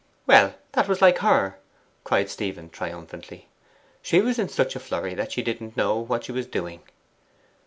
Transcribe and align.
'Well, 0.25 0.55
that 0.71 0.87
was 0.87 0.99
like 0.99 1.19
her!' 1.19 1.59
cried 2.03 2.27
Stephen 2.27 2.71
triumphantly. 2.71 3.47
'She 4.01 4.19
was 4.19 4.39
in 4.39 4.49
such 4.49 4.75
a 4.75 4.79
flurry 4.79 5.13
that 5.13 5.31
she 5.31 5.43
didn't 5.43 5.77
know 5.77 5.95
what 5.99 6.23
she 6.23 6.31
was 6.31 6.47
doing. 6.47 6.81